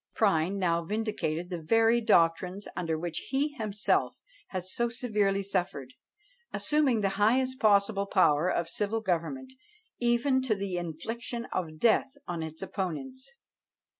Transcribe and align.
Prynne 0.15 0.57
now 0.57 0.83
vindicated 0.83 1.51
the 1.51 1.61
very 1.61 2.01
doctrines 2.01 2.67
under 2.75 2.97
which 2.97 3.19
he 3.29 3.49
himself 3.49 4.15
had 4.47 4.63
so 4.63 4.89
severely 4.89 5.43
suffered; 5.43 5.93
assuming 6.51 7.01
the 7.01 7.09
highest 7.21 7.59
possible 7.59 8.07
power 8.07 8.49
of 8.49 8.67
civil 8.67 9.01
government, 9.01 9.53
even 9.99 10.41
to 10.41 10.55
the 10.55 10.75
infliction 10.75 11.45
of 11.53 11.77
death 11.77 12.13
on 12.27 12.41
its 12.41 12.63
opponents. 12.63 13.33